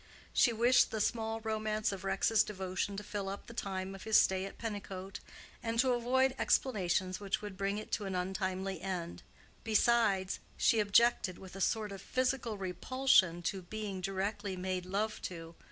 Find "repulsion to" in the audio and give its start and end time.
12.57-13.61